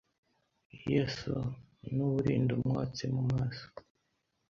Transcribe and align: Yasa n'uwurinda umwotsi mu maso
Yasa 0.93 1.35
n'uwurinda 1.93 2.51
umwotsi 2.57 3.03
mu 3.13 3.21
maso 3.33 3.65